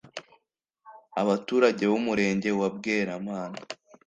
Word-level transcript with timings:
Abaturage 1.21 1.83
b’umurenge 1.91 2.49
wa 2.59 2.67
Bweramana 2.75 3.59